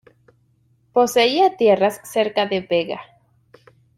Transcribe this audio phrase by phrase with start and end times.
[0.93, 3.01] Poseía tierras cerca de Bega.